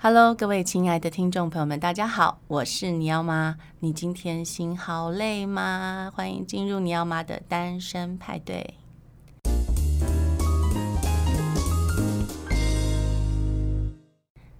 [0.00, 3.56] Hello，各位亲爱的听众朋友们，大家好，我是尼奥妈。
[3.80, 6.12] 你今天心好累吗？
[6.14, 8.74] 欢迎进入尼奥妈的单身派对。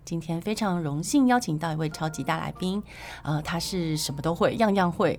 [0.04, 2.82] 今天非常荣幸邀请到一位超级大来宾，
[3.22, 5.16] 呃，他是什么都会，样样会，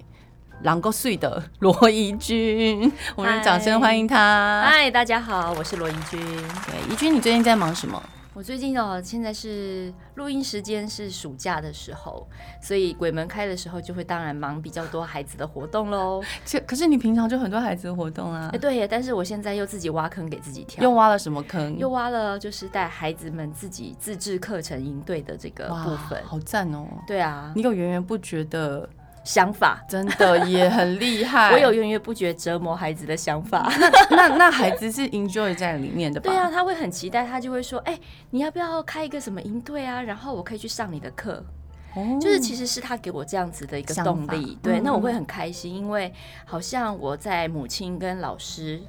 [0.64, 4.64] 狼够碎的罗怡君，我们掌声欢迎他。
[4.66, 6.20] 嗨，大家好，我是罗怡君。
[6.20, 8.04] 对，怡君，你最近在忙什么？
[8.40, 12.26] 我最近哦，现在是录音时间是暑假的时候，
[12.62, 16.24] 所以鬼门开的时候就会当然忙比较多孩子的活动喽。
[16.46, 18.50] 这可是你平常就很多孩子的活动啊？
[18.54, 20.82] 哎，对耶，但是我现在又自己挖坑给自己跳。
[20.82, 21.78] 又挖了什么坑？
[21.78, 26.24] 又挖了就是带孩子们自己自制课程营队的这个部分。
[26.24, 26.88] 好赞哦！
[27.06, 28.90] 对啊，你有源源不绝的。
[29.30, 33.72] 想法真的也很厉害，我有源源不绝折磨孩子的想法。
[34.10, 36.32] 那那孩子是 enjoy 在里面的吧？
[36.32, 40.02] 对啊，他会很期待，他就会说：“哎、欸，你要不要开一个什么营队啊？
[40.02, 41.46] 然后我可以去上你的课。”
[41.94, 44.58] 哦，就是其实是他给我这样子的一个动力。
[44.64, 46.12] 对，那我会很开心，因为
[46.44, 48.82] 好像我在母亲跟老师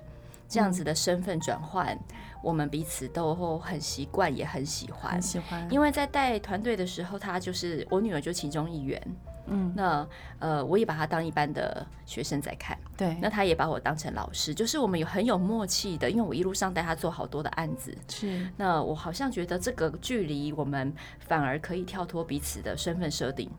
[0.48, 2.00] 这样子的身份转换，嗯、
[2.42, 5.12] 我们彼此都很习惯，也很喜欢。
[5.12, 8.98] 很喜欢，因为在带团队的时候，他就是我女儿，就其中一员。
[9.46, 10.06] 嗯，那
[10.38, 23.50] 呃，我也把他当一般的学生在看，对，那他也把我当成老师，就是我们有很有默契的，因为我一路上带他做好多的案子，是，那我好像觉得这个距离，我们反而可以跳脱彼此的身份设定。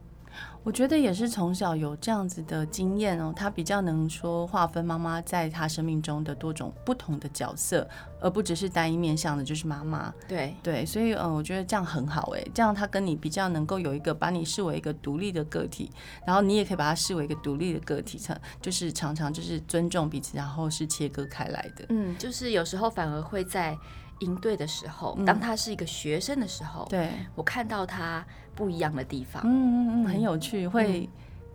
[0.63, 7.87] 我觉得也是从小有这样子的经验哦，他比较能说划分妈妈在他生命中的多种不同的角色，
[8.19, 10.13] 而不只是单一面向的，就是妈妈。
[10.27, 15.89] 对对，所以嗯、呃，我觉得这样很好哎，这样他跟你比较能够有一个把你视为一个独立的个体，
[16.27, 21.85] 然后你也可以把他视为一个独立的个体，常就是常常就是尊重彼此，然后是切割开来的。
[21.89, 23.75] 嗯，就是有时候反而会在
[24.21, 31.07] 营队的时候，当他是一个学生的时候，对、嗯、我看到他不一样的地方，嗯嗯嗯，很有趣，会、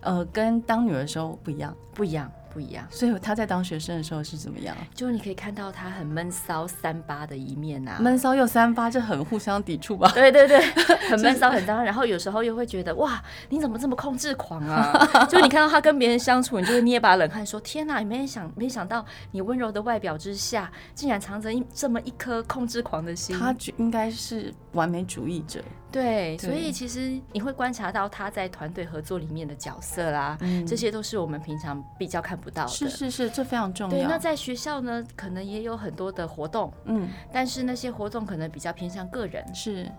[0.03, 2.31] 嗯、呃跟当女儿的时候不一样，不一样。
[2.57, 4.75] 不一样，所以他在当学生的时候是怎么样？
[4.95, 8.01] 就是你可以看到他很闷骚、三八的一面呐、啊。
[8.01, 10.11] 闷骚又三八，这很互相抵触吧？
[10.15, 10.59] 对对对，
[11.11, 15.07] 很闷骚、很脏，然后有时候又会觉得哇，你怎么这么控制狂啊？
[15.29, 23.39] 就你看到他跟别人相处，你就会捏把冷汗，说天哪，你没想没想到你温柔的外表之下，竟然藏着一这么一颗控制狂的心。
[23.39, 25.63] 他应该是完美主义者。
[25.97, 32.69] 对，所以其实你会观察到他在团队合作里面的角色啦，嗯、这些都是我们平常比较看不到的。
[32.69, 33.97] 是是是，这非常重要。
[33.97, 39.43] 对，那在学校呢，可能也有很多的活动，嗯，但是那些活动可能比较偏向个人。
[39.55, 39.91] 是。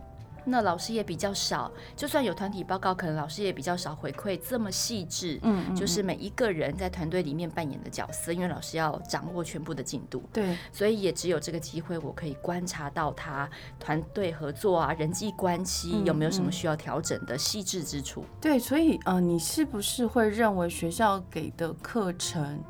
[0.50, 5.40] 那老师也比较少，就算有团体报告，可能老师也比较少回馈这么细致。
[5.44, 10.24] 嗯，嗯，就是每一个人在团队里面扮演的角色，因为老师要掌握全部的进度。
[10.32, 13.50] 对，所以也只有这个机会，我可以观察到他
[13.80, 18.24] 团队合作啊，人际关系有没有什么需要调整的细致之处。
[18.40, 22.64] 对，所以呃，你是不是会认为学校给的课程？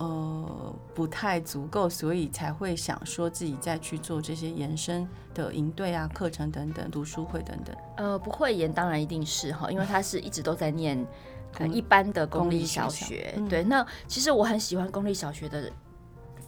[0.00, 7.76] 呃，不太足够，所以才会想说自己再去做这些延伸的营队啊、课程等等、读书会等等。
[7.98, 11.06] 呃，不会延，当然一定是哈，因为他是一直都在念
[11.70, 13.34] 一般的公立小学。
[13.36, 15.70] 嗯、对，那其实我很喜欢公立小学的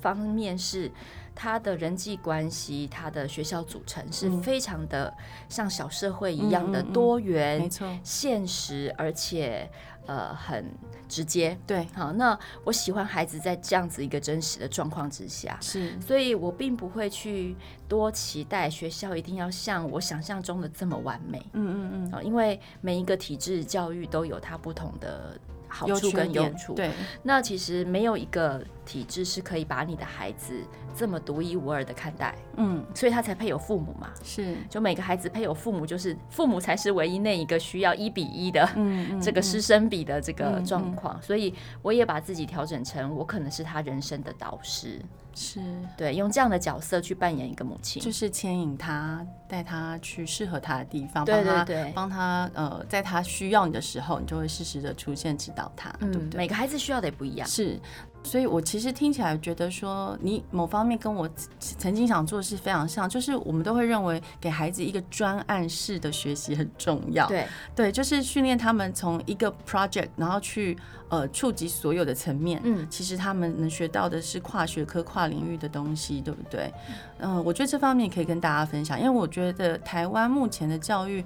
[0.01, 0.91] 方面是。
[1.35, 5.13] 他的人际关系，他的学校组成是非常的
[5.49, 9.69] 像小社会一样的多元，没错，现实，而且
[10.07, 10.65] 呃很
[11.09, 11.57] 直接。
[11.67, 17.57] 对，好，那我喜欢孩子在这样子一个真实的状况之下，是，所以我并不会去
[17.89, 21.39] 多期待学校一定要像我想象中的这么完美。
[21.53, 25.39] 嗯嗯嗯，因为每一个体制教育都有它不同的。
[25.75, 26.91] 好处跟用处，对，
[27.23, 30.55] 那其实没有一个体制是可以把你的孩子
[30.95, 45.01] 这么独一无二的看待，嗯，所以他才配有父母嘛，是，就每个孩子配有父母，就是父母才是唯一那一个需要一比一的， 嗯，这个师生比的这个状况，所以我也把自己调整成我可能是他人生的导师。
[45.35, 45.61] 是。
[45.97, 56.37] 对，用这样的角色去扮演一个母亲，就是牵引他，带他去适合他的地方，对对对，帮他呃，在他需要你的时候，你就会适时的出现指导他，嗯，对不对？
[56.37, 57.81] 每个孩子需要的也不一样，是。
[58.25, 61.29] 所以，我其实听起来觉得说，你某方面跟我
[61.59, 67.27] 曾经想做的事非常像，就是我们都会认为给孩子一个专案式的学习很重要。
[67.27, 70.79] 对，对，就是训练他们从一个 project，然后去
[71.09, 72.61] 呃触及所有的层面。
[72.65, 76.73] 嗯，其实他们能学到的是跨学科、跨领域的东西，对不对？
[77.19, 81.25] 嗯、呃，我觉得这方面可以跟大家分享，因为我觉得台湾目前的教育。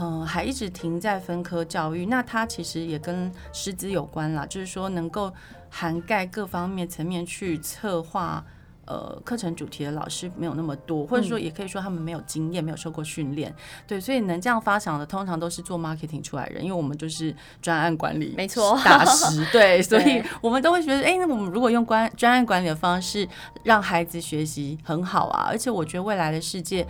[0.00, 5.32] 嗯，还一直停在分科教育，那它其实也跟师资有关啦，就是说能够
[5.70, 8.44] 涵盖各方面层面去策划，
[8.86, 13.54] 呃课程主题的老师没有那么多，或者说也可以说他们没有经验，没有受过训练。
[13.86, 19.46] 对，所以能这样发想的，通常都是做 marketing 出来的人，因为我们就是专案管理，没错，大师。
[19.52, 23.28] 对，所以我们都会觉得，哎，那我们如果用关专案管理的方式
[23.62, 26.86] 让孩子学习很好啊，而且我觉得未来的世界。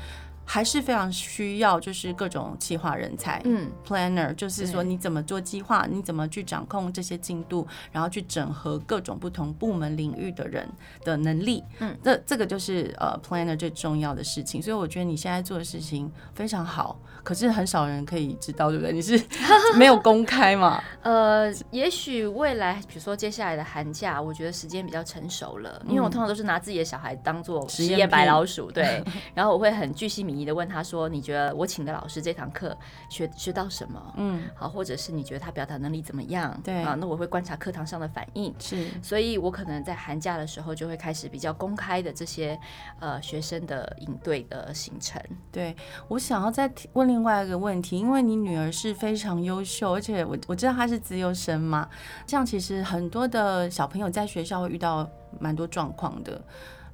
[0.50, 10.66] 还是非常需要，就是各种企划人才，嗯，planner，就是说你怎么做计划，你怎么去掌控这些进度，然后去整合各种不同部门领域的人
[11.04, 14.62] 的能力，嗯，这这个就是呃 planner 最重要的事情。
[14.62, 18.90] 所以我觉得你现在做的事情非常好，可是很少人可以知道，对不对？
[18.90, 19.22] 你是
[19.76, 20.82] 没有公开嘛？
[21.02, 29.04] 呃，也许未来，比如说接下来的寒假，我觉得时间比较成熟了，因为我通常都是拿自己的小孩当做实验白老鼠，对，
[29.34, 30.37] 然后我会很巨细靡。
[30.38, 32.76] 你的问他说：“你觉得我请的老师这堂课
[33.10, 34.14] 学学到什么？
[34.16, 36.58] 嗯，好，或者是你觉得他表达能力怎么样？
[36.62, 38.54] 对啊，那我会观察课堂上的反应。
[38.60, 42.58] 是，所以我可能在寒假的时候就会开始比较公开的这些
[43.00, 45.20] 呃学生的应对的行程。
[45.50, 45.74] 对，
[46.06, 51.88] 我想要再问另外一个问题，因为你女儿是非常优秀，而且我我知道她是资优生嘛，
[52.24, 55.08] 这样其实很多的小朋友在学校会遇到
[55.40, 56.40] 蛮多状况的，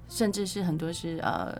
[0.09, 1.55] 甚至是很多是呃。”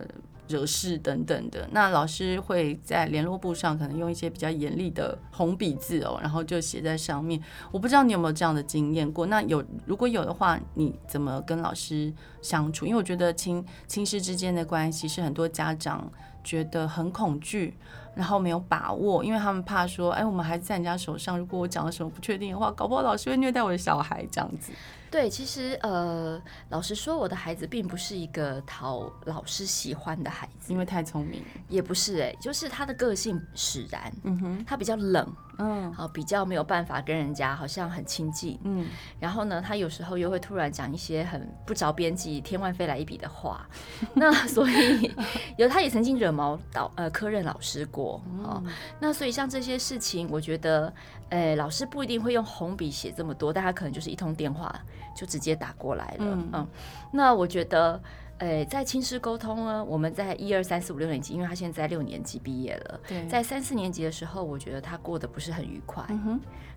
[0.47, 7.41] 惹事等等的，那老师会在联络簿上可能用一些比较严厉的红笔字哦，然后就写在上面。
[7.71, 9.25] 我不知道你有没有这样的经验过？
[9.25, 12.85] 那有，如果有的话，你怎么跟老师相处？
[12.85, 16.11] 因为我觉得亲亲师之间的关系是很多家长
[16.43, 17.75] 觉得很恐惧，
[18.13, 24.71] 然后没有把握，因为他们怕说，哎，我们孩子在人家手上，如果我讲了什么不确定的话，搞不好老师会虐待我的小孩这样子。
[25.15, 43.65] 对，其实呃，老实说，我的孩子并不是一个讨老师喜欢的孩子，因为太聪明，也不是哎、欸，就是他的个性使然，嗯哼，他比较冷，嗯，好，比较没有办法跟人家好像很亲近，嗯，然后呢，他有时候又会突然讲一些很不着边际、天外飞来一笔的话，
[44.15, 45.15] 那所以
[45.57, 48.61] 有他也曾经惹毛导呃科任老师过，哦，
[48.99, 50.93] 那所以像这些事情，我觉得，
[51.29, 54.77] 哎，老师不一定会用红笔写这么多，但他可能就是一通电话。
[55.13, 56.67] 就直接打过来了，嗯，嗯，
[57.11, 58.01] 那我觉得，
[58.39, 66.05] 诶、欸，在亲师沟通呢，我们在一二三四五六年级，因为他现在六年级毕业了，对，在三四年级的时候，我觉得他过得不是很愉快，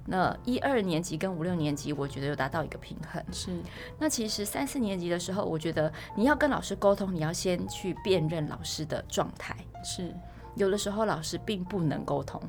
[0.06, 3.50] 那一二年级跟五六年级，我觉得有达到一个平衡，是，
[3.98, 9.54] 那其实三四年级的时候，我觉得你要跟老师沟通，你要先去辨认老师的状态，
[9.84, 10.14] 是，
[10.54, 12.40] 有的时候老师并不能沟通，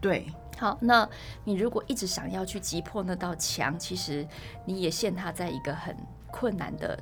[0.00, 0.26] 对。
[0.56, 1.08] 好，那
[1.44, 4.26] 你如果一直想要去击破那道墙，其实
[4.64, 5.96] 你也陷他在一个很
[6.30, 6.98] 困难的。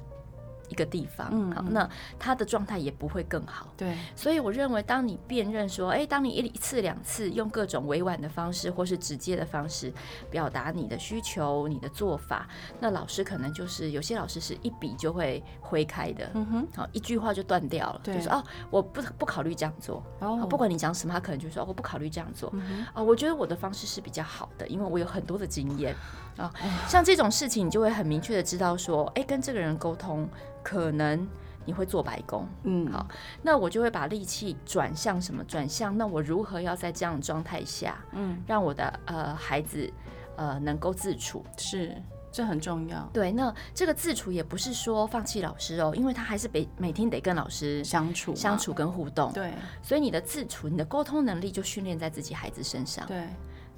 [0.73, 1.87] 一个地方，嗯，好，那
[2.19, 3.69] 他的状态也不会更好。
[3.77, 9.93] 对，所以我认为，当你辨认说，哎，当你一次两次用各种委婉的方式或是直接的方式
[10.31, 12.49] 表达你的需求、你的做法，
[12.81, 25.95] 那老师可能就是有些老师是一笔就会挥开的，嗯哼，好，一句话就断掉了，就是哦，我不不考虑这样做，哦，不管你讲什么，他可能就说我不考虑这样做，啊、嗯哦，我觉得我的方式是比较好的，因为我有很多的经验。
[26.39, 26.51] 啊，
[26.89, 30.27] 像这种事情，你就会很明确的知道说，哎，跟这个人沟通。
[30.63, 31.29] 可能
[31.65, 33.07] 你会做白工，嗯，好，
[33.43, 35.45] 那我就会把力气转向什么？
[35.45, 39.93] 转向那我如何要在这样的状态下，嗯，让我的呃孩子
[40.37, 41.45] 呃能够自处？
[41.57, 41.95] 是，
[42.33, 43.09] 这很重要。
[43.13, 49.33] 对，那这个自处也不是说放弃老师哦，因为他还是得每天得跟老师相处、相处跟互动。
[49.33, 53.07] 对，所以你的自处、你的沟通能力就训练在自己孩子身上。
[53.07, 53.27] 对。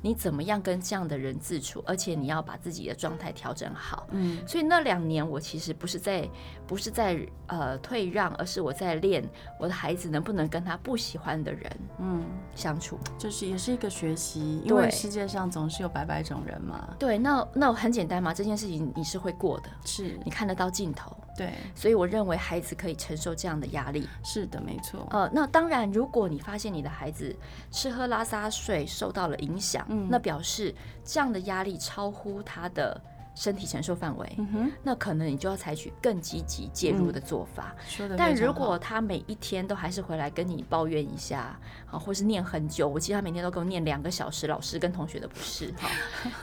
[0.00, 1.82] 你怎么样跟这样的人自处？
[1.86, 4.06] 而且你要把自己的状态调整好。
[4.10, 6.28] 嗯，所以那两年我其实不是在
[6.66, 9.22] 不是在呃退让，而是我在练
[9.58, 16.94] 我的孩子能不能跟他不喜欢的人嗯相处，就是也是一个学习，因为世界上总是有百百种人嘛。
[16.98, 21.14] 对，那那很简单嘛，这件事情你是会过的，是你看得到尽头。
[21.36, 24.08] 对，所以我认为孩子可以承受这样的压力。
[24.22, 25.04] 是的，没错。
[25.10, 27.34] 呃，那当然，如果你发现你的孩子
[27.72, 30.72] 吃喝拉撒睡受到了影响，嗯，那表示
[31.04, 33.00] 这样的压力超乎他的。
[33.34, 37.74] 身体承受范围，嗯，那可能你就要采取更积极介入的做法。
[38.16, 41.58] 但如果他每一天都还是回来跟你抱怨一下，
[41.90, 45.88] 啊，或是念很久，我记得他每天都跟我念两个小时，老师跟同学的不是， 哈，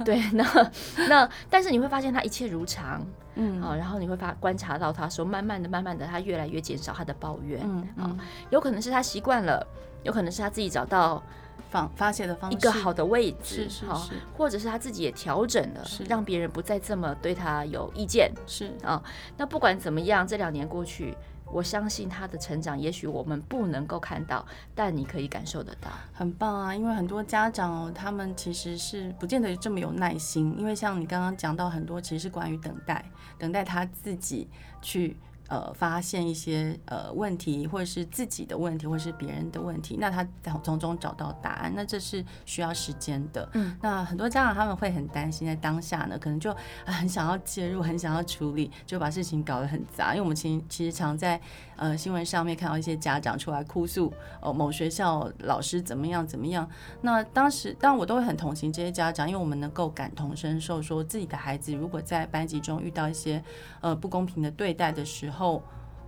[0.04, 0.72] 对，那
[1.08, 3.02] 那，但是你会发现他一切如常，
[3.36, 8.18] 嗯，啊，然后你会发观察到他说，慢慢的、慢慢的，他越来越减少他的抱怨，嗯，啊，
[8.50, 9.66] 有可能是他习惯了，
[10.04, 11.24] 有可能是他自己找到。
[11.72, 19.02] 发发泄的方式，一个好的位置，是是是，或者是他自己也调整了，是让别人不再这么对他有意见，是啊。
[19.38, 26.76] 那不管怎么样，这两年过去，我相信他的成长，也许我们不能够看到，但你可以感受得到，很棒啊。
[26.76, 33.10] 因为很多家长他们其实是不见得这么有耐心，因为像你刚刚讲到很多，其实是关于等待，
[33.40, 34.50] 等待他自己
[34.82, 35.16] 去。
[35.52, 40.26] 呃发现一些呃问题，或者是自己的问题，或者是别人的问题，那他
[40.64, 43.50] 从中找到答案，那这是需要时间的。
[43.54, 46.56] 嗯，那很多家长他们会很担心，在当下呢，可能就
[46.86, 50.16] 很想要介入，很想要处理，就把事情搞得很杂。
[50.16, 51.40] 因为我们其其实常在
[51.82, 56.70] 呃新闻上面看到一些家长出来哭诉，哦，某学校老师怎么样怎么样。
[57.02, 63.44] 那当时当然我都会很同情这些家长，因为我们能够感同身受，说自己的孩子如果在班级中遇到一些
[63.82, 65.64] 呃不公平的对待的时候，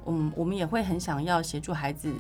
[0.06, 2.14] 嗯，我们也会很想要协助孩子。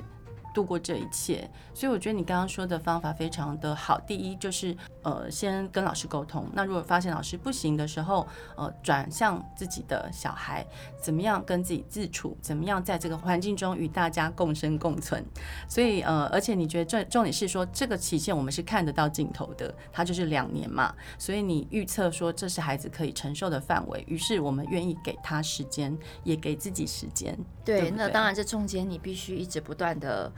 [0.53, 4.00] 度过这一切，所以我觉得你刚刚说的方法非常的好。
[4.01, 6.48] 第一就是呃，先跟老师沟通。
[6.53, 10.65] 那如果发现老师不行的时候，呃，转向自己的小孩，
[11.01, 15.25] 怎么样跟自己自处，怎么样在这个环境中与大家共生共存。
[15.67, 20.93] 所以呃，而且你觉得重重点是说，这个期限我们是看得到尽头的，它就是两年嘛。
[21.17, 27.38] 所以你预测说这是孩子可以承受的范围，于是我们愿意给他时间，也给自己时间。
[27.65, 30.31] 对，对对，那当然这中间你必须一直不断的。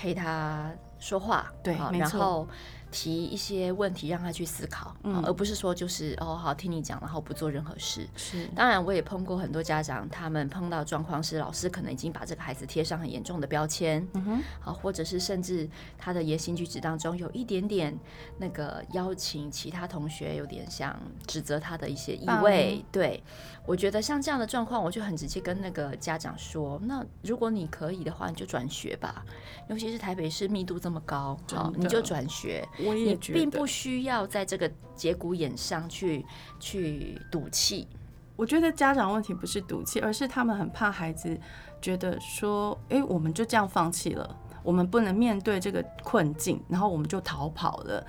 [0.00, 2.48] 陪他说话，对，然后
[2.90, 8.06] 提一些问题让他去思考，嗯，而不是说就是哦好听你讲，然后不做任何事。
[8.16, 17.96] 是，当然我也碰过很多家长，他们碰到状况是老师可能已经把这个孩子贴上很严重的标签，嗯哼，好，或者是甚至他的言行举止当中有一点点
[18.38, 23.22] 那个邀请其他同学，有点像指责他的一些意味，对。
[23.66, 29.24] 我觉得像这样的状况，我就很直接跟那个家长说：那如果你可以的话，你就转学吧。
[29.68, 32.66] 尤其是台北市密度这么高，好，你就转学。
[32.84, 36.24] 我也觉得，并不需要在这个节骨眼上去
[36.58, 37.88] 去赌气。
[38.36, 41.38] 我觉得家长问题不是赌气，而是他们很怕孩子
[41.80, 48.06] 觉得说：哎，我们就这样放弃了，我们不能面对这个困境，然后我们就逃跑了。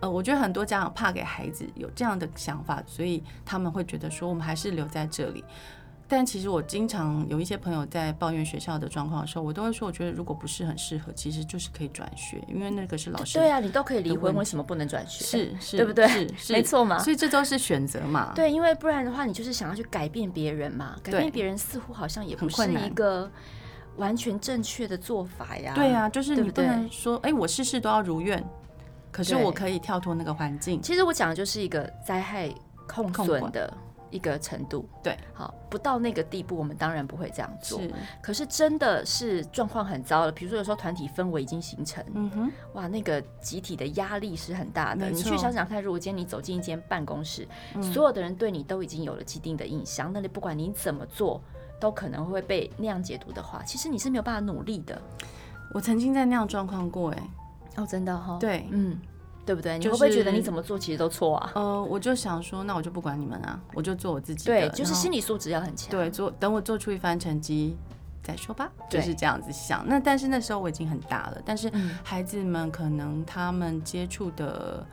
[0.00, 5.44] 呃，我觉得很多家长怕给孩子有这样的想法，所以他们会觉得说我们还是留在这里。
[6.10, 13.38] 但其实我经常有一些朋友在抱怨学校的状况的时候，我都会说，我觉得如果不是很适合，其实就是可以转学，因为那个是老师。
[13.38, 15.22] 对啊，你都可以离婚，为什么不能转学？
[15.22, 16.08] 是是，对不对？
[16.08, 16.98] 是是， 没错嘛。
[16.98, 18.32] 所以这都是选择嘛。
[18.34, 23.30] 对，因为不然的话，你就是想要去改变别人嘛，改变别人似乎好像也不是一个
[23.96, 25.72] 完全正确的做法呀。
[25.74, 28.42] 对啊，就是你不能说，哎，我事事都要如愿。
[29.10, 30.80] 可是我可以跳脱那个环境。
[30.80, 32.48] 其实我讲的就是一个灾害
[32.86, 33.72] 控损的
[34.10, 34.88] 一个程度。
[35.02, 37.80] 对，好，不到那个地步，我们当然不会这样做。
[37.80, 37.90] 是，
[38.22, 40.32] 可是真的是状况很糟了。
[40.32, 45.10] 比如说有时候团体氛围已经形成，嗯哼，哇，那个集体的压力是很大的。
[45.10, 51.40] 你去想想看，如果今天你走进一间办公室，嗯，所有的人对你都已经有了既定的印象，那你不管你怎么做，
[51.80, 55.00] 都可能会被那样解读的话，其实你是没有办法努力的。
[55.74, 57.22] 我曾经在那样状况过，哎。
[57.76, 58.98] 哦，真的哈、哦，对，嗯，
[59.48, 59.78] 对不对？
[59.78, 61.52] 你会不会觉得你怎么做其实都错啊？
[61.54, 64.60] 呃，我就想说，那我就不管你们啊，我就做我自己的。
[64.60, 65.90] 对，就是心理素质要很强。
[65.90, 67.74] 对，做等我做出一番成绩
[68.22, 69.82] 再说吧，就是这样子想。
[69.88, 71.72] 那但是那时候我已经很大了，但是
[72.04, 74.86] 孩子们可能他们接触的。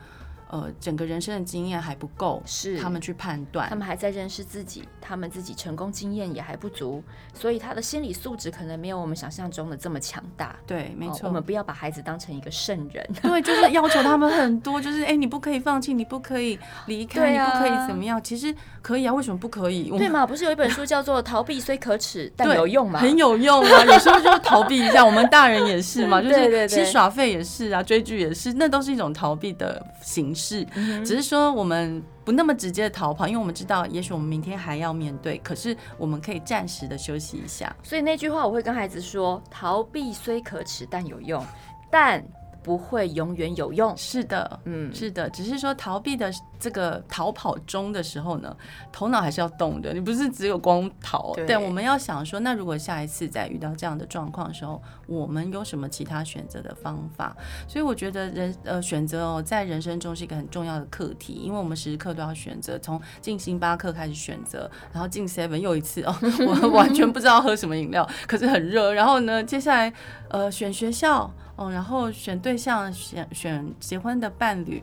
[0.48, 7.02] 呃，整个人生的经验还不够，是他们去判断，他们还在认识自己，他们自己成功经验也还不足，
[7.34, 10.54] 所以他的心理素质可能没有我们想象中的这么强大。
[10.66, 11.16] 对，没错。
[11.16, 18.22] 哦，我们不要把孩子当成一个圣人， 对，就是要求他们很多，就是哎，你不可以放弃，你不可以离开，啊，你不可以怎么样？
[18.22, 19.90] 其实可以啊，为什么不可以？
[19.98, 20.24] 对嘛？
[20.24, 23.00] 不是有一本书叫做《逃避虽可耻但有用》吗？
[23.00, 25.04] 很有用啊， 有时候就是逃避一下。
[25.04, 30.66] 我们大人也是嘛，就是其实耍废也是啊，追剧也是，那都是一种逃避的形式。
[30.74, 35.38] 是，只是说我们不那么直接的逃跑，因为我们知道，也许我们明天还要面对。
[35.38, 37.74] 可是我们可以暂时的休息一下。
[37.82, 41.42] 所以那句话我会跟孩子说：逃避虽可耻，但有用。
[41.90, 42.22] 但
[42.62, 43.96] 不会永远有用。
[43.96, 48.56] 是的，嗯，是的，只是说逃避的这个逃跑中的时候呢，
[48.92, 49.92] 头脑还是要动的。
[49.92, 57.36] 你不是只有光逃，对，对，我们要想说，那如果下一次再遇到这样的状况的时候，我们有什么其他选择的方法？
[57.68, 66.14] 所以我觉得人呃选择哦，在人生中是一个很重要的课题，因为我们时时刻都要选择，从进星巴克开始选择，然后进 Seven 又一次哦，
[66.62, 68.92] 我完全不知道喝什么饮料，可是很热。
[68.92, 69.92] 然后呢，接下来
[70.28, 71.30] 呃选学校。
[71.56, 74.82] 哦，然后选对象，选选结婚的伴侣，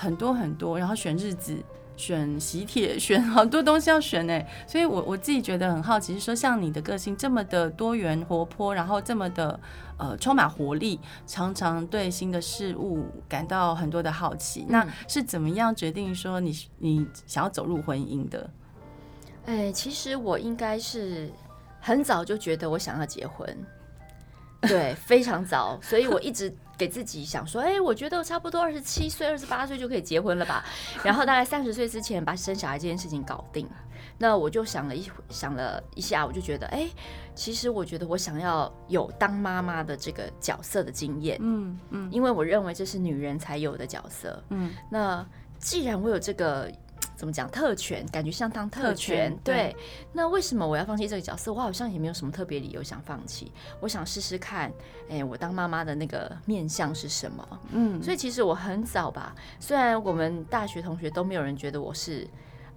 [0.00, 1.56] 很多很多，然后选日子，
[1.96, 4.42] 选喜帖， 选好多东西要选呢。
[4.66, 9.60] 所以我我自己觉得很好奇，是说像你的个性这么的多元活泼，然后这么的
[9.98, 18.48] 呃充满活力，常常对新的事物感到很多的好奇，那是怎么样决定说你你想要走入婚姻的？
[19.44, 21.30] 哎，其实我应该是
[21.80, 23.46] 很早就觉得我想要结婚。
[24.62, 30.64] 对，非常早，所以我一直给自己想说，哎，我觉得我差不多二十七岁、二十八岁就可以结婚了吧？
[31.04, 33.68] 然后大概三十岁之前把生小孩这件事情搞定。
[34.16, 36.92] 那我就想了一想了一下，我就觉得，哎、欸，
[37.34, 45.26] 其实我觉得我想要有当妈妈的这个角色的经验，嗯嗯，因为我认为这是女人才有的角色，嗯，那
[45.58, 46.72] 既然我有这个。
[47.20, 48.02] 怎么讲特权？
[48.06, 49.76] 感觉像当特权，特权对，对。
[50.14, 51.52] 那为什么我要放弃这个角色？
[51.52, 53.52] 我好像也没有什么特别理由想放弃。
[53.78, 54.70] 我想试试看，
[55.10, 57.60] 哎、欸，我当妈妈的那个面相是什么？
[57.72, 62.26] 嗯，所以其实我很早吧，虽然我们大学同学都没有人觉得我是。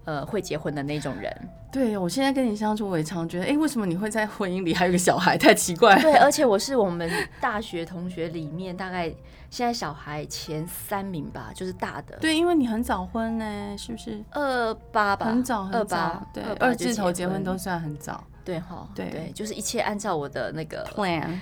[0.06, 1.36] 呃，会结婚的那种人。
[1.72, 5.38] 对，我现在跟你相处，我也常觉得，哎，为什么你会在婚姻里还有个小孩？
[5.38, 6.02] 太奇怪了。
[6.02, 7.10] 对，而且我是我们
[7.42, 9.08] 大学同学里面大概
[9.50, 12.16] 现在小孩前三名吧，就是大的。
[12.22, 14.24] 对，因为你很早婚呢，是不是？
[14.32, 18.24] 二八吧，很早很早，对，二字头结婚都算很早。
[18.46, 21.40] 对哈，对对，就是一切按照我的那个 plan。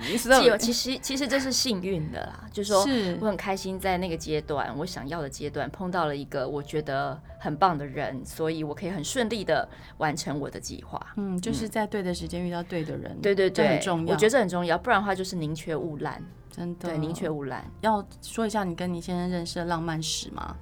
[0.58, 2.86] 其实其实这是幸运的啦，就是说
[3.20, 9.66] 我很开心在那个阶段，我想要的阶段碰到了一个我觉得很棒的人，所以我可以很顺利的
[9.98, 11.00] 完成我的计划。
[11.16, 14.12] 嗯，就是在对的时间遇到对的人，对对对，很重要。
[14.12, 16.88] 我觉得这很重要，不然的话就是宁缺毋滥，真的。
[16.90, 17.64] 对，宁缺毋滥。
[17.80, 20.56] 要说一下你跟你先生认识的浪漫史吗？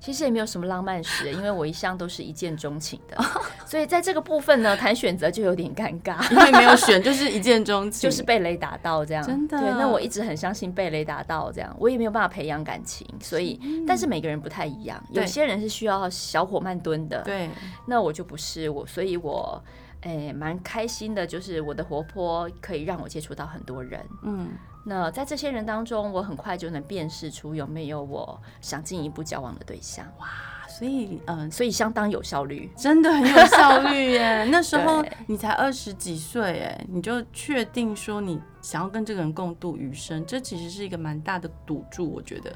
[0.00, 3.22] 其实也没有什么浪漫史， 因为我一向都是一见钟情的，
[3.66, 9.22] 所以在这个部分呢，谈选择就有点尴尬，因为没有选 就是一见钟情，就是被雷打到这样。
[9.22, 17.50] 真的，对，那我一直很相信被雷打到这样，我也没有办法培养感情，所以，嗯、但是每个人不太一样，有些人是需要小火慢炖的，对，
[17.86, 19.62] 那我就不是我，所以我
[20.02, 24.48] 诶蛮开心的，就是我的活泼可以让我接触到很多人，嗯。
[24.82, 30.06] 那在这些人当中，我很快就能辨识出有没有我想进一步交往的对象。
[30.18, 30.26] 哇，
[30.66, 34.44] 所以嗯、呃，所以相当有效率，真的很有效率耶。
[34.50, 42.50] 那时候你才二十几岁，哎，你就确定说你想要跟这个人共度余生，这其实是一个蛮大的赌注，我觉得。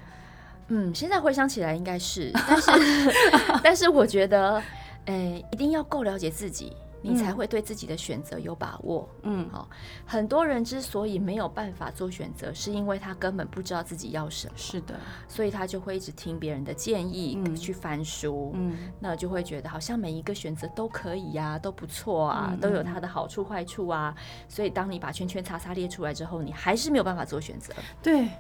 [0.69, 2.71] 嗯，现在回想起来应该是，但是
[3.63, 4.57] 但是我觉得，
[5.05, 6.75] 哎、欸，一定要够了解自己。
[7.05, 9.07] 你才会对自己的选择有把握。
[9.23, 9.69] 嗯，好，
[10.07, 14.55] 很多人之所以没有办法做选择，是因为他根本不知道自己要什么。
[14.57, 24.15] 是的，所以他就会一直听别人的建议，嗯、去翻书，嗯，那就会觉得好像每一个选择都可以呀、啊，都不错啊，嗯、都有它的好处坏处啊。
[24.49, 27.75] 所以当你把圈圈叉叉列出来之后，你还是没有办法做选择。
[28.03, 28.31] 对，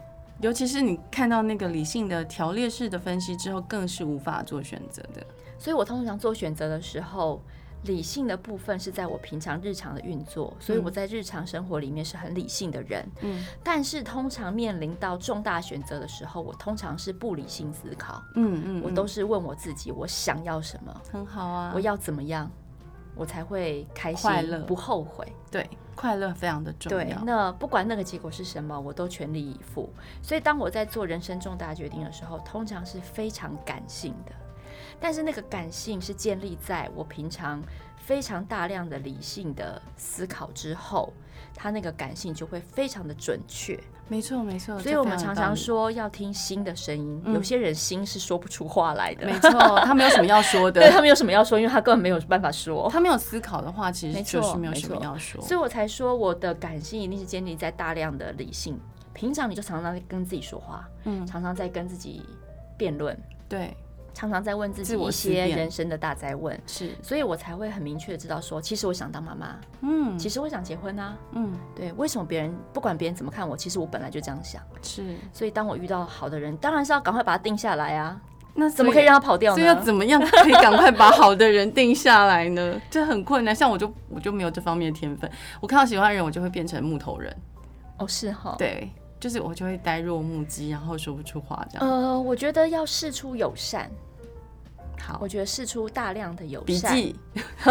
[0.40, 5.22] 尤其是你看到那个理性的条列式的分析之后，更是无法做选择的。
[5.58, 7.42] 所以我通常做选择的时候。
[7.84, 13.06] 理性的部分是在我平常日常的运作，所以我在日常生活里面是很理性的人。
[13.20, 18.22] 嗯，但是通常面临到重大选择的时候，我通常是不理性思考。
[18.36, 21.02] 嗯嗯，我都是问我自己，我想要什么？
[21.12, 22.50] 很好啊，我要怎么样，
[23.14, 25.30] 我才会开心、快乐、不后悔？
[25.50, 27.04] 对，快乐非常的重要。
[27.04, 29.88] 对，那不管那个结果是什么，我都全力以赴。
[30.22, 34.32] 所以当我在做人生重大决定的时候，通常是非常感性的。
[35.04, 37.62] 但是那个感性是建立在我平常
[37.98, 41.12] 非常大量的理性的思考之后，
[41.54, 43.78] 他那个感性就会非常的准确。
[44.08, 44.78] 没错，没错。
[44.78, 47.22] 所以我们常常说要听心的声音。
[47.34, 49.26] 有些人心是说不出话来的。
[49.26, 50.80] 没错，他没有什么要说的。
[50.88, 52.88] 对，他没有什么要说，因为他根本没有办法说。
[52.90, 55.38] 他没有思考的话，其实就是没有什么要说。
[55.42, 58.80] 所以我才说我的感性一定是建立在大量的理性。
[59.12, 62.22] 平常你就常常在跟自己说话，嗯，常常在跟自己
[62.78, 63.14] 辩论。
[63.46, 63.76] 对。
[64.14, 78.20] 常常在问自己一些人生的大灾问，是，所以我才会很明确的知道说，其实我想当妈妈，嗯，其实我想结婚啊，嗯，对，为什么别人不管别人怎么看我，其实我本来就这样想，是，所以当我遇到好的人，当然是要赶快把他定下来啊，
[78.54, 79.56] 那怎么可以让他跑掉呢？
[79.56, 82.80] 所以要怎么样可以赶快把好的人定下来呢？
[82.88, 85.28] 这很困难，像我就我就没有这方面的天分，
[85.60, 87.36] 我看到喜欢的人，我就会变成木头人，
[87.98, 88.88] 哦，是哈，对，
[89.24, 93.90] 就是我就会呆若木鸡，然后说不出话这样，呃，我觉得要事出友善。
[95.00, 97.16] 好，我觉得试出大量的友善，笔记，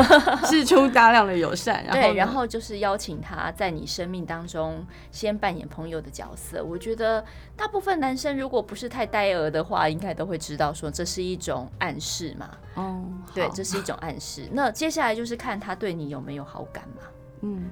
[0.49, 6.63] 释出大量的友善，然后对，然后就是邀请他在你生命当中先扮演朋友的角色。
[6.63, 7.23] 我觉得
[7.55, 12.49] 大部分男生如果不是太呆儿的话，应该都会知道说这是一种暗示嘛。
[12.73, 14.49] 哦，对，这是一种暗示。
[14.51, 17.03] 那接下来就是看他对你有没有好感嘛。
[17.41, 17.69] 嗯。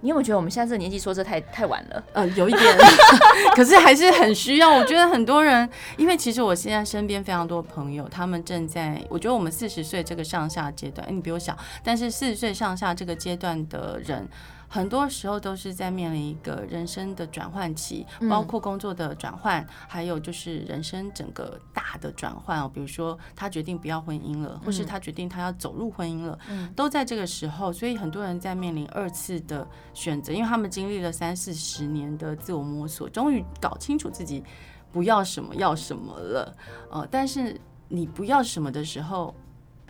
[0.00, 2.04] 你有没有觉得我们现在这个年纪说这太太晚了？
[2.12, 2.76] 呃，有一点，
[3.56, 4.70] 可是还是很需要。
[4.70, 14.28] 我觉得很多人，因为其实我现在身边非常多朋友，他们正在，我觉得我们四十岁这个上下阶段，你比我小，但是四十岁上下这个阶段的人。
[14.74, 22.68] 很多时候都是在面临一个人生的转换期，包括工作的转换，还有就是人生整个大的转换哦。
[22.74, 26.36] 比如说他决定不要婚姻了，或是他决定他要走入婚姻了，
[26.74, 27.72] 都在这个时候。
[27.72, 34.42] 所以很多人在面临二次的选择，因为他们经历了三四十年的自我摸索，终于搞清楚自己
[34.90, 36.56] 不要什么要什么了。
[36.90, 37.56] 呃，但是
[37.86, 39.32] 你不要什么的时候。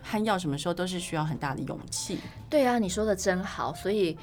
[0.07, 2.19] 和要什么时候都是需要很大的勇气。
[2.47, 3.73] 对啊，你说的真好。
[3.73, 4.15] 所以，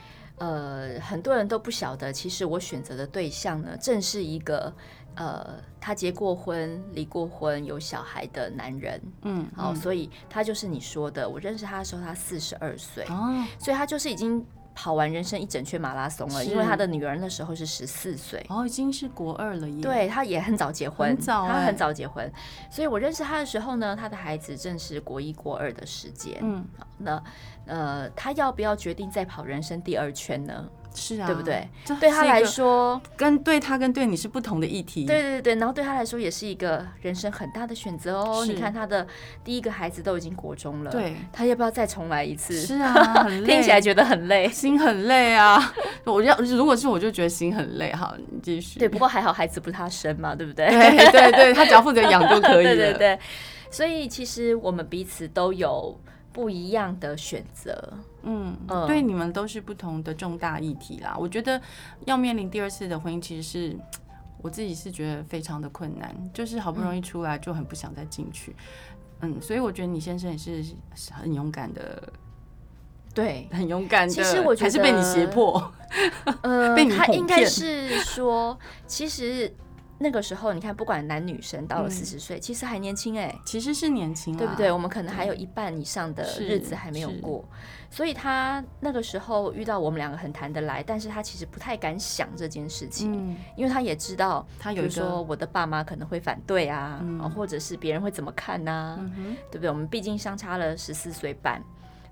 [0.42, 4.74] 呃，很多人都不晓得，其实我选择的对象呢，正是一个
[5.14, 9.00] 呃，他结过婚、离过婚、有小孩的男人。
[9.22, 11.28] 嗯，好，所以他就是你说的。
[11.28, 13.04] 我认识他的时候，他四十二岁。
[13.04, 14.44] 哦，所以他就是已经。
[14.74, 19.82] 跑完人生一整圈马拉松了，因为他的女儿那时候是十四岁，哦，已经是国二了耶。
[19.82, 22.30] 对，他也很早结婚，很早，他很早结婚，
[22.70, 26.38] 所以我认识他的时候呢，他的孩子正是国一、国二的时间。
[26.40, 27.22] 嗯，好，那
[27.66, 30.68] 呃，他要不要决定再跑人生第二圈呢？
[30.94, 31.68] 是啊，对不对？
[32.00, 35.04] 对他来说，跟对他跟对你是不同的议题。
[35.04, 38.44] 对对对，然后对他来说也是一个人生很大的选择哦。
[38.46, 39.06] 你看他的
[39.42, 42.60] 第一个孩子都已经国中了，对，他要不要再重来一次？
[42.60, 42.92] 是啊，
[43.24, 45.72] 很累，听起来觉得很累，心很累啊。
[46.04, 47.92] 我要如果是我就觉得心很累。
[47.92, 48.78] 好，你继续。
[48.78, 50.66] 对，不过还好孩子不是他生嘛，对不对？
[50.68, 52.74] 对对对，他只要负责养就可以了。
[52.76, 53.18] 对对对，
[53.70, 55.98] 所以其实我们彼此都有
[56.32, 57.92] 不一样的选择。
[58.22, 61.16] 嗯，对，你们都是不同的重大议题啦。
[61.18, 61.60] 我觉得
[62.06, 63.76] 要面临第二次的婚姻，其实是
[64.40, 68.54] 我自己是觉得非常的困难，就是好不容易出来就很不想再进去。
[69.20, 70.64] 嗯，所以我觉得你先生也是
[71.10, 72.12] 很勇敢的，
[73.12, 74.14] 对，很勇敢的。
[74.14, 75.72] 其实我觉得还是被你胁迫，
[76.42, 79.54] 呃， 被你他应该是说，其实。
[80.02, 84.70] 那个时候，你看，不管男女生到了四十岁，其实还年轻哎，其实是年轻，对不对？
[84.70, 87.44] 我们可能还有一半以上的日子还没有过，
[87.88, 97.00] 所以他那个时候遇到我们两个很谈得来，但是他其实不太敢想这件事情，因为他也知道，他有说我的爸妈可能会反对啊，
[97.34, 98.98] 或者是别人会怎么看呢？
[99.50, 99.70] 对不对？
[99.70, 101.62] 我们毕竟相差了十四岁半。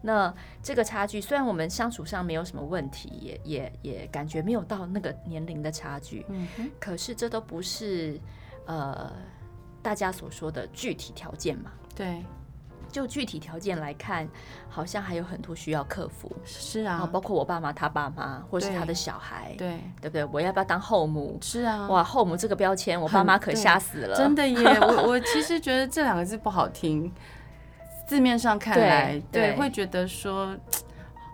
[0.02, 0.32] 那
[0.62, 8.18] 这个差距，虽然我们相处上没有什么问题，也也也感觉没有到那个年龄的差距，嗯哼，可是这都不是
[8.66, 9.12] 呃
[9.82, 11.70] 大家所说的具体条件嘛？
[11.94, 12.24] 对，
[12.90, 14.26] 就具体条件来看，
[14.68, 16.30] 好像还有很多需要克服。
[16.44, 20.24] 是啊，包括我爸妈、他爸妈，或是他的小孩，对对不对？
[20.24, 21.38] 我要不要当后母？
[21.42, 24.16] 是啊，哇，后母这个标签，我爸妈可吓死了。
[24.18, 27.12] 真的耶，我我其实觉得这两个字不好听。
[28.10, 30.52] 字面上看来，对，对，会觉得说，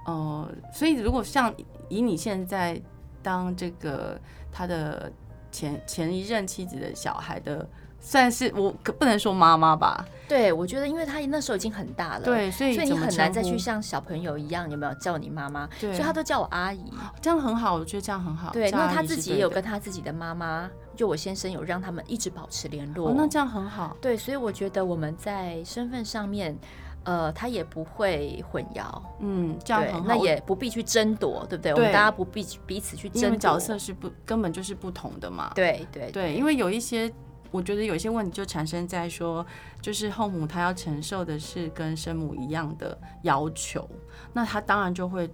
[0.05, 1.51] 呃，所以如果像
[1.89, 2.79] 以你现在
[3.23, 4.21] 当这个
[4.53, 5.11] 他的
[5.51, 7.67] 前前一任妻子的小孩的，
[7.99, 10.05] 算是我可不能说妈妈吧？
[10.29, 15.67] 对，我觉得因为他那时候已经很大了，对，所以所以你很难再去像小朋友一样，有没有叫你妈妈？
[15.81, 18.53] 对，所以他都叫我阿姨，这样很好，我觉得这样很好。
[18.53, 20.71] 对，那他自己也有跟他自己的妈妈。
[20.97, 23.97] 就我先生有让他们一直保持联络，哦，那这样很好。
[24.01, 26.59] 对，所以我觉得我们在身份上面，
[27.05, 30.09] 呃，他也不会混淆，嗯，这样很好。
[30.09, 31.73] 那也不必去争夺，对不对？
[31.73, 35.53] 对，我们大家不必彼此去争夺，因为角色是不根本就是不同的嘛。
[35.55, 37.13] 对对对，因为有一些，
[37.51, 39.45] 我觉得有一些问题就产生在说，
[39.81, 43.89] 就是后母她要承受的是跟生母一样的要求，
[44.33, 45.31] 那她当然就会。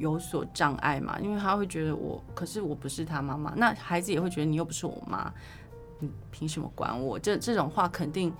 [0.00, 1.16] 有所障碍嘛？
[1.20, 3.52] 因为他会觉得我，可是我不是他妈妈。
[3.54, 5.32] 那孩子也会觉得你又不是我妈，
[5.98, 7.18] 你凭什么管我？
[7.18, 8.32] 这这种话肯定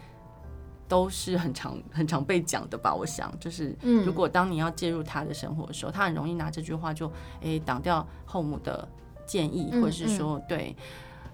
[0.88, 2.92] 都是很常很常被讲的吧？
[2.92, 8.88] 我想，就是如果当你要介入他的生活的时候，他很容易拿这句话就诶挡掉后母的
[9.26, 10.74] 建议，或者是说对。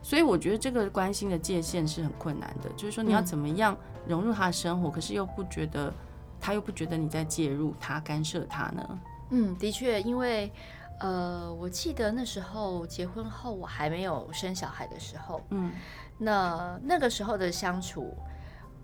[0.02, 5.92] 所以我觉得这个关心的界限是很困难的，就是说你要怎么样融入他的生活，可是又不觉得
[6.40, 9.00] 他又不觉得你在介入他干涉他呢？
[9.30, 10.52] 嗯，的确，因为，
[11.00, 15.72] 呃，我记得那时候结婚后我还没有生小孩的时候，嗯，
[16.18, 18.16] 那那个时候的相处，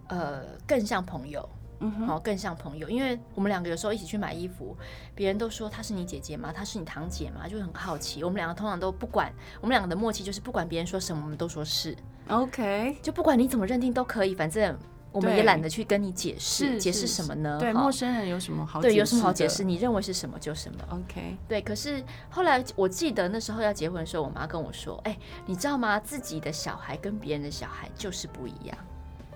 [0.09, 1.48] 呃，更像朋友，
[1.81, 4.76] 嗯哼，然后更像朋友，因为我们两个有时候一起去买衣服，
[5.14, 6.52] 别人都说她是你姐姐吗？
[6.52, 7.48] 她是你堂姐吗？
[7.48, 8.24] 就很好奇。
[8.24, 11.96] 我们两个通常都不管，我们两个的默契就是不管别人说什么，我们都说是
[12.28, 14.76] ，OK，就不管你怎么认定都可以，反正。
[15.12, 17.59] 我们也懒得去跟你解释，解释什么呢？
[17.61, 18.81] 对，陌生人有什么好？
[18.81, 19.62] 对，有什么好解释？
[19.62, 20.79] 你认为是什么就什么。
[20.90, 21.37] OK。
[21.46, 26.01] 对，可是后来我记得那时候要结婚的时候，我妈跟我说：“哎，你知道吗？
[26.01, 28.77] 自己的小孩跟别人的小孩就是不一样。”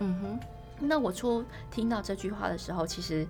[0.01, 0.41] 嗯哼。
[0.79, 3.27] 那我初听到这句话的时候，其实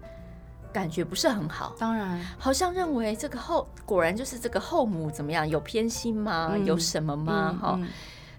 [0.73, 1.75] 感觉不是很好。
[1.79, 5.49] 当然，好像认为这个后果然就是这个后母怎么样？
[5.49, 6.57] 有偏心吗？
[6.65, 7.57] 有什么吗？
[7.61, 7.81] 哈。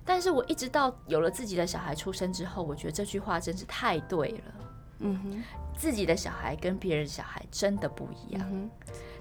[0.07, 4.43] 但是我一直到有了自己的小孩出生之后，我觉得这句话真是太对了。
[4.99, 5.43] 嗯哼，
[5.77, 8.69] 自己的小孩跟别人小孩真的不一样。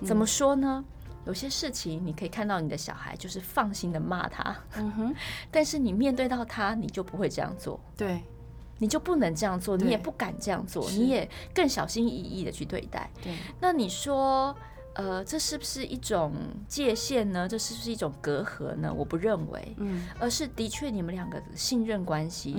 [0.05, 0.83] 怎么说呢？
[1.27, 4.57] 有些事情你可以看到你的小孩就是放心的骂他。
[4.77, 5.15] 嗯哼，
[5.51, 7.81] 但是你面对到他，你就不会这样做。
[7.97, 8.23] 对，
[8.79, 13.11] 你就不能这样做，你也不敢这样做，你也更小心翼翼的去对待。
[13.21, 14.57] 对，那你说，
[14.97, 16.33] 呃，这是不是一种
[16.67, 17.47] 界限呢？
[17.49, 18.93] 这是不是一种隔阂呢？
[18.93, 22.57] 我不认为，嗯，而是的确你们两个的信任关系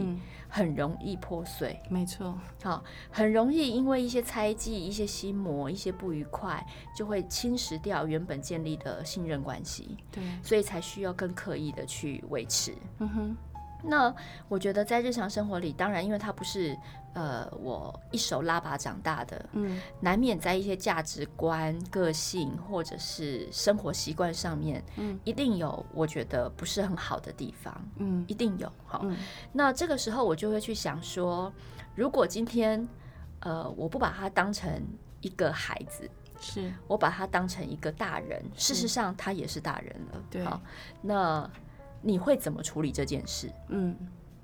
[0.48, 13.38] 很容易破碎，没错，好，很容易因为一些猜忌、一些心魔、一些不愉快，就会侵蚀掉原本建立的信任关系，对，所以才需要更刻意的去维持，嗯哼。
[13.88, 14.14] 那
[14.50, 16.78] 我觉得在日常生活里，当然，因为他不是
[17.14, 28.70] 呃我一手拉拔长大的，嗯，难免在一些价值观、个性或者是生活习惯上面，嗯，一定有我觉得不是很好的地方，嗯，一定有。
[28.86, 29.16] 好，嗯，
[29.54, 31.52] 那这个时候我就会去想说，
[31.96, 32.86] 如果今天
[33.40, 34.70] 呃我不把他当成
[35.22, 36.10] 一个孩子，
[36.42, 36.74] 是。
[36.88, 40.62] 我把他当成一个大人，事实上他也是大人了，对，好，
[41.02, 41.50] 那。
[42.02, 43.52] 你会怎么处理这件事？
[43.70, 43.96] 嗯，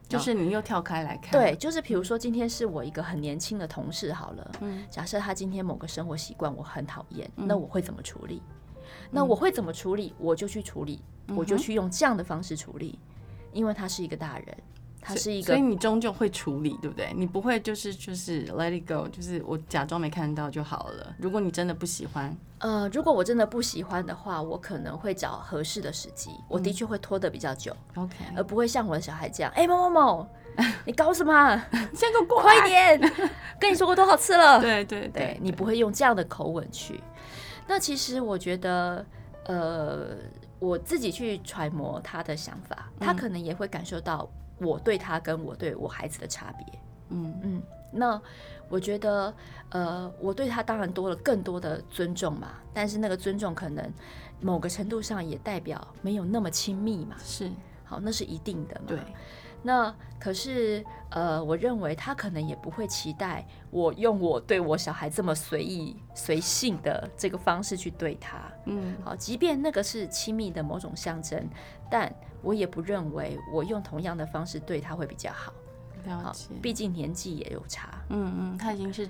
[0.07, 8.41] 就是你又跳开来看，对，就是比如说今天是我一个很年轻的同事好了，嗯，假设他今天某个生活习惯我很讨厌，嗯，那我会怎么处理？
[9.09, 10.13] 那我会怎么处理？
[10.17, 12.99] 我就去处理，嗯，我就去用这样的方式处理，
[13.51, 14.57] 因为他是一个大人。
[15.05, 17.11] 他是一个，所以你终究会处理，对不对？
[17.13, 21.13] 你不会就是就是 let it go，就是我假装没看到就好了。
[21.17, 22.33] 如果你真的不喜欢，
[22.63, 26.31] 呃，如果我真的不喜欢的话，我可能会找合适的时机。
[26.47, 30.27] 我的确会拖得比较久，OK，而不会像我的小孩这样，哎、欸，某某某，
[30.85, 31.55] 你搞什么？
[31.93, 33.13] 先给我过来，快一点！
[33.59, 34.59] 跟你说过多少次了？
[34.61, 37.03] 对对对，对，你不会用这样的口吻去。
[37.67, 39.05] 那其实我觉得，
[39.45, 40.15] 呃，
[40.59, 44.29] 我自己去揣摩他的想法，他可能也会感受到。
[44.59, 48.21] 我对他跟我对我孩子的差别，嗯嗯，那
[48.69, 49.33] 我觉得，
[49.69, 53.91] 呃，我对他当然多了更多的尊重嘛，但是那个尊重可能
[54.41, 57.51] 某个程度上也代表没有那么亲密嘛，是，
[57.83, 58.99] 好，那是一定的嘛，对。
[59.65, 71.47] 那可是，呃，我认为他可能也不会期待我用我对我小孩这么随意随性的这个方式去对他，嗯，好，即便那个是亲密的某种象征，
[71.89, 75.53] 但我也不认为我用同样的方式对他会比较好。
[76.05, 79.07] 了解，毕竟年纪也有差，嗯嗯，他已经是。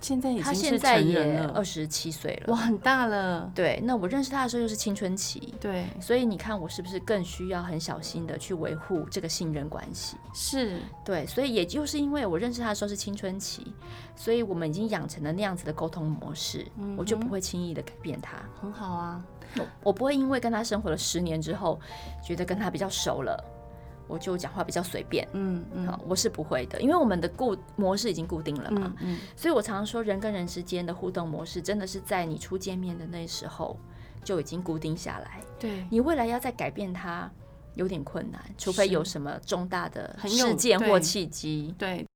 [0.00, 3.48] 现在已经是成人了，二十七岁了，哇，很大了。
[3.54, 10.16] 对，那我认识他的时候又是青春期，对，所以你看我是不是更需要很小心的去维护这个信任关系？
[10.34, 13.72] 是，对，所以也就是因为我认识他的时候是青春期，
[14.16, 18.38] 所以我们已经养成了那样子的沟通模式，嗯、我就不会轻易的改变他。
[18.60, 19.24] 很好啊，
[19.84, 21.78] 我不会因为跟他生活了十年之后，
[22.26, 23.40] 觉得跟他比较熟了。
[24.12, 33.78] 我就讲话比较随便，嗯嗯，好，我是不会的，因为我们的固模式已经固定了嘛，嗯，嗯，所以我常常说，人跟人之间的互动模式，真的是在你初见面的那时候
[34.22, 37.30] 就已经固定下来，对，你未来要再改变它
[37.74, 41.96] 有点困难，除非有什么重大的事件或契机，对。
[41.96, 42.06] 对